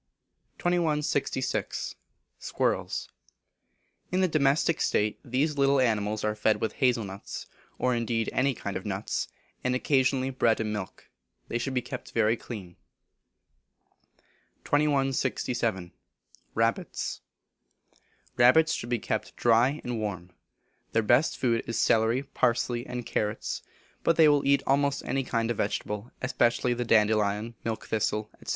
2166. 0.57 1.93
Squirrels. 2.39 3.07
In 4.11 4.23
a 4.23 4.27
domestic 4.27 4.81
state 4.81 5.19
these 5.23 5.59
little 5.59 5.79
animals 5.79 6.23
are 6.23 6.33
fed 6.33 6.59
with 6.59 6.73
hazel 6.81 7.03
nuts, 7.03 7.45
or 7.77 7.93
indeed 7.93 8.27
any 8.33 8.55
kind 8.55 8.75
of 8.75 8.83
nuts; 8.83 9.27
and 9.63 9.75
occasionally 9.75 10.31
bread 10.31 10.59
and 10.59 10.73
milk. 10.73 11.07
They 11.49 11.59
should 11.59 11.75
be 11.75 11.83
kept 11.83 12.13
very 12.13 12.35
clean. 12.35 12.77
2167. 14.63 15.91
Rabbits. 16.55 17.21
Rabbits 18.37 18.73
should 18.73 18.89
be 18.89 18.97
kept 18.97 19.35
dry 19.35 19.81
and 19.83 19.99
warm. 19.99 20.31
Their 20.93 21.03
best 21.03 21.37
food 21.37 21.63
is 21.67 21.77
celery, 21.77 22.23
parsley, 22.23 22.87
and 22.87 23.05
carrots; 23.05 23.61
but 24.03 24.15
they 24.15 24.27
will 24.27 24.47
eat 24.47 24.63
almost 24.65 25.05
any 25.05 25.23
kind 25.23 25.51
of 25.51 25.57
vegetable, 25.57 26.09
especially 26.23 26.73
the 26.73 26.85
dandelion, 26.85 27.53
milk 27.63 27.85
thistle, 27.85 28.31
&c. 28.43 28.49